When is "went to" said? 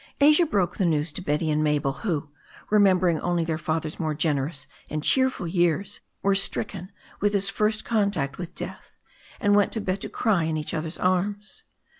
9.55-9.79